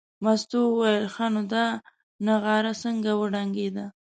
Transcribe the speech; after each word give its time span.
مستو 0.23 0.59
وویل 0.69 1.05
ښه 1.13 1.25
نو 1.33 1.41
دا 1.53 1.65
نغاره 2.25 2.73
څنګه 2.83 3.11
وډنګېده. 3.15 3.85